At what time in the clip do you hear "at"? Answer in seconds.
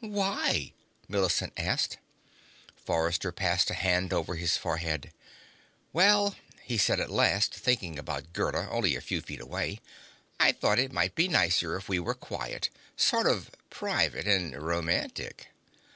7.00-7.10